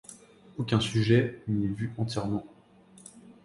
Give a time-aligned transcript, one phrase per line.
[0.57, 2.43] Aucun sujet n'y est vu entièrement.